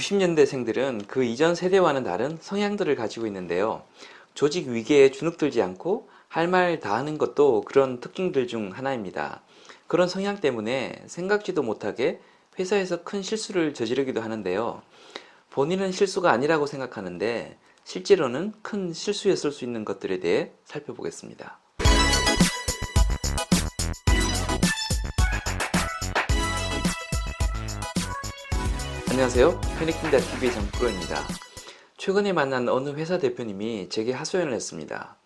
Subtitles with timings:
[0.00, 3.82] 90년대생들은 그 이전 세대와는 다른 성향들을 가지고 있는데요.
[4.34, 9.42] 조직 위계에 주눅들지 않고 할 말 다 하는 것도 그런 특징들 중 하나입니다.
[9.88, 12.20] 그런 성향 때문에 생각지도 못하게
[12.58, 14.80] 회사에서 큰 실수를 저지르기도 하는데요.
[15.50, 21.58] 본인은 실수가 아니라고 생각하는데 실제로는 큰 실수였을 수 있는 것들에 대해 살펴보겠습니다.
[29.20, 29.60] 안녕하세요.
[29.78, 31.18] 페닉킨다 TV의 정프로입니다.
[31.98, 35.18] 최근에 만난 어느 회사 대표님이 제게 하소연을 했습니다.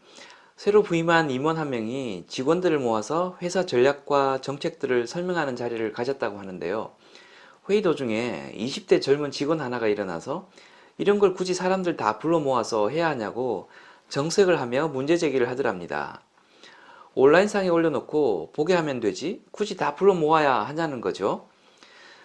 [0.57, 6.91] 새로 부임한 임원 한 명이 직원들을 모아서 회사 전략과 정책들을 설명하는 자리를 가졌다고 하는데요.
[7.71, 10.51] 회의 도중에 20대 젊은 직원 하나가 일어나서
[10.99, 13.71] 이런 걸 굳이 사람들 다 불러 모아서 해야 하냐고
[14.09, 16.21] 정색을 하며 문제 제기를 하더랍니다.
[17.15, 21.47] 온라인상에 올려놓고 보게 하면 되지 굳이 다 불러 모아야 하냐는 거죠.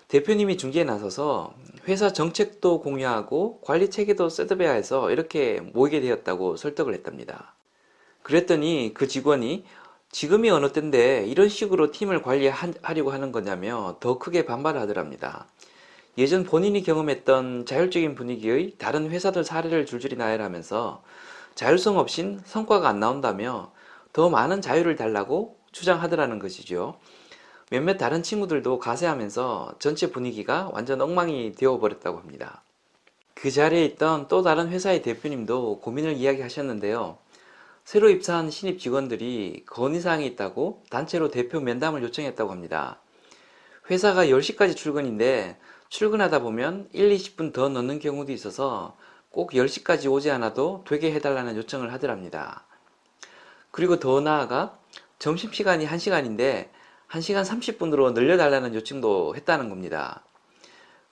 [0.09, 1.53] 대표님이 중재에 나서서
[1.87, 7.53] 회사 정책도 공유하고 관리 체계도 셋업해야 해서 이렇게 모이게 되었다고 설득을 했답니다.
[8.23, 9.65] 그랬더니 그 직원이
[10.11, 15.45] 지금이 어느 때인데 이런 식으로 팀을 관리하려고 하는 거냐며 더 크게 반발하더랍니다.
[16.17, 21.03] 예전 본인이 경험했던 자율적인 분위기의 다른 회사들 사례를 줄줄이 나열하면서
[21.53, 23.71] 자율성 없인 성과가 안 나온다며
[24.11, 26.97] 더 많은 자유를 달라고 주장하더라는 것이죠.
[27.69, 32.63] 몇몇 다른 친구들도 가세하면서 전체 분위기가 완전 엉망이 되어버렸다고 합니다.
[33.35, 37.19] 그 자리에 있던 또 다른 회사의 대표님도 고민을 이야기하셨는데요.
[37.85, 42.99] 새로 입사한 신입 직원들이 건의사항이 있다고 단체로 대표 면담을 요청했다고 합니다.
[43.89, 45.57] 회사가 10시까지 출근인데
[45.89, 48.97] 출근하다 보면 1, 20분 더 넣는 경우도 있어서
[49.29, 52.65] 꼭 10시까지 오지 않아도 되게 해달라는 요청을 하더랍니다.
[53.71, 54.77] 그리고 더 나아가
[55.19, 56.69] 점심시간이 1시간인데
[57.09, 60.23] 1시간 30분으로 늘려달라는 요청도 했다는 겁니다.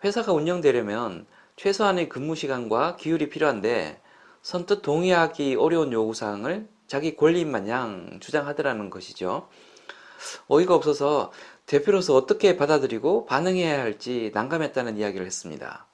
[0.04, 4.00] 회사가 운영되려면 최소한의 근무 시간과 기율이 필요한데
[4.44, 9.50] 선뜻 동의하기 어려운 요구사항을 자기 권리인 마냥 주장하더라는 것이죠.
[10.48, 11.32] 어이가 없어서
[11.66, 15.88] 대표로서 어떻게 받아들이고 반응해야 할지 난감했다는 이야기를 했습니다.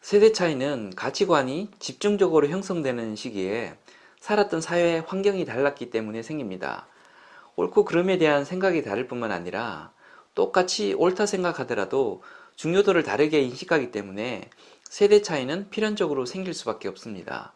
[0.00, 3.76] 세대 차이는 가치관이 집중적으로 형성되는 시기에
[4.20, 6.86] 살았던 사회 환경이 달랐기 때문에 생깁니다.
[7.60, 9.92] 옳고 그름에 대한 생각이 다를 뿐만 아니라
[10.34, 12.22] 똑같이 옳다 생각하더라도
[12.56, 14.48] 중요도를 다르게 인식하기 때문에
[14.84, 17.52] 세대 차이는 필연적으로 생길 수밖에 없습니다.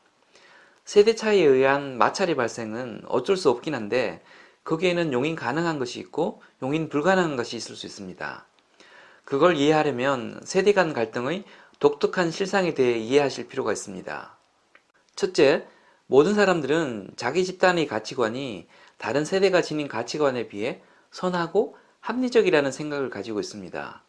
[0.84, 4.22] 세대 차이에 의한 마찰의 발생은 어쩔 수 없긴 한데
[4.64, 8.46] 거기에는 용인 가능한 것이 있고 용인 불가능한 것이 있을 수 있습니다.
[9.24, 11.44] 그걸 이해하려면 세대 간 갈등의
[11.78, 14.36] 독특한 실상에 대해 이해하실 필요가 있습니다.
[15.16, 15.66] 첫째,
[16.06, 18.66] 모든 사람들은 자기 집단의 가치관이
[18.98, 24.02] 다른 세대가 지닌 가치관에 비해 선하고 합리적이라는 생각을 가지고 있습니다.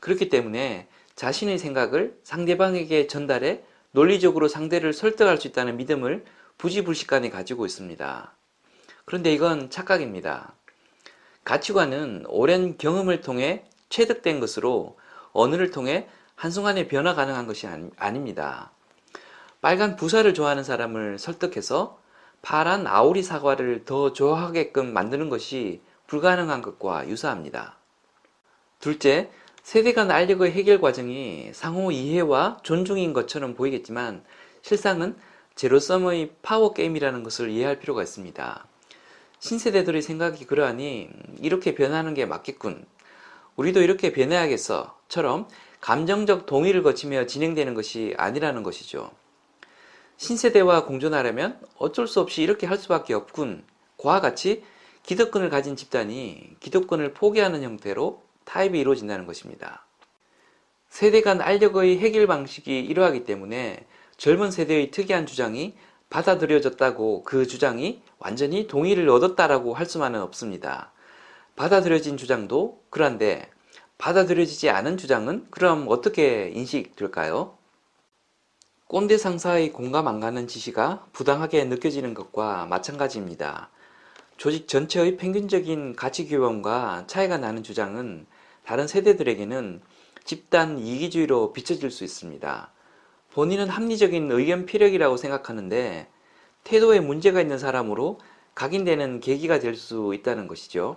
[0.00, 6.24] 그렇기 때문에 자신의 생각을 상대방에게 전달해 논리적으로 상대를 설득할 수 있다는 믿음을
[6.58, 8.32] 부지불식간에 가지고 있습니다.
[9.04, 10.52] 그런데 이건 착각입니다.
[11.44, 14.98] 가치관은 오랜 경험을 통해 체득된 것으로
[15.32, 17.66] 언어를 통해 한순간에 변화 가능한 것이
[17.96, 18.72] 아닙니다.
[19.60, 21.98] 빨간 부사를 좋아하는 사람을 설득해서
[22.42, 27.76] 파란 아오리 사과를 더 좋아하게끔 만드는 것이 불가능한 것과 유사합니다.
[28.78, 29.30] 둘째,
[29.62, 34.22] 세대 간 알력의 해결 과정이 상호 이해와 존중인 것처럼 보이겠지만
[34.62, 35.16] 실상은
[35.56, 38.66] 제로섬의 파워 게임이라는 것을 이해할 필요가 있습니다.
[39.40, 41.08] 신세대들의 생각이 그러하니
[41.40, 42.86] 이렇게 변하는 게 맞겠군.
[43.56, 45.48] 우리도 이렇게 변해야겠어.처럼
[45.80, 49.10] 감정적 동의를 거치며 진행되는 것이 아니라는 것이죠.
[50.16, 53.64] 신세대와 공존하려면 어쩔 수 없이 이렇게 할 수밖에 없군.
[53.98, 54.62] 과 같이
[55.02, 59.84] 기득권을 가진 집단이 기득권을 포기하는 형태로 타입이 이루어진다는 것입니다.
[60.88, 65.74] 세대 간 알력의 해결 방식이 이러하기 때문에 젊은 세대의 특이한 주장이
[66.08, 70.92] 받아들여졌다고 그 주장이 완전히 동의를 얻었다라고 할 수만은 없습니다.
[71.56, 73.50] 받아들여진 주장도 그런데
[73.98, 77.55] 받아들여지지 않은 주장은 그럼 어떻게 인식될까요?
[78.88, 83.68] 꼰대 상사의 공감 안 가는 지시가 부당하게 느껴지는 것과 마찬가지입니다.
[84.36, 88.26] 조직 전체의 평균적인 가치 규범과 차이가 나는 주장은
[88.64, 89.80] 다른 세대들에게는
[90.22, 92.70] 집단 이기주의로 비춰질 수 있습니다.
[93.32, 96.06] 본인은 합리적인 의견 피력이라고 생각하는데
[96.62, 98.20] 태도에 문제가 있는 사람으로
[98.54, 100.96] 각인되는 계기가 될 수 있다는 것이죠.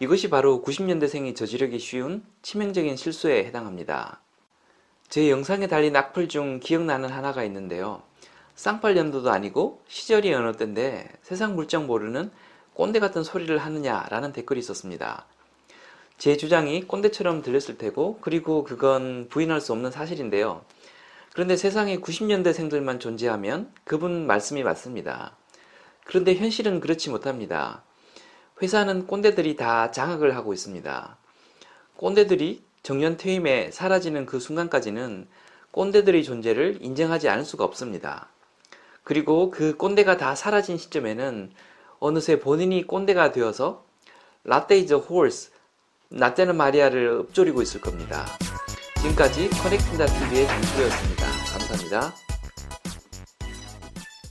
[0.00, 4.20] 이것이 바로 90년대생이 저지르기 쉬운 치명적인 실수에 해당합니다.
[5.12, 8.00] 제 영상에 달린 악플 중 기억나는 하나가 있는데요.
[8.54, 12.30] 쌍팔년도도 아니고 시절이 어느 때인데 세상 물정 모르는
[12.72, 15.26] 꼰대 같은 소리를 하느냐라는 댓글이 있었습니다.
[16.16, 20.64] 제 주장이 꼰대처럼 들렸을 테고, 그리고 그건 부인할 수 없는 사실인데요.
[21.34, 25.36] 그런데 세상에 90년대생들만 존재하면 그분 말씀이 맞습니다.
[26.06, 27.82] 그런데 현실은 그렇지 못합니다.
[28.62, 31.18] 회사는 꼰대들이 다 장악을 하고 있습니다.
[31.98, 35.28] 꼰대들이 정년 퇴임에 사라지는 그 순간까지는
[35.70, 38.28] 꼰대들의 존재를 인정하지 않을 수가 없습니다.
[39.04, 41.52] 그리고 그 꼰대가 다 사라진 시점에는
[41.98, 43.84] 어느새 본인이 꼰대가 되어서
[44.44, 45.50] 라떼 is horse,
[46.10, 48.26] 라떼는 말이야를 읊조리고 있을 겁니다.
[49.00, 51.26] 지금까지 커넥팅다 TV의 장수였습니다.
[51.52, 52.31] 감사합니다.